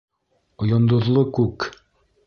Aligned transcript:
Йондоҙло 0.71 1.27
күк. 1.39 1.71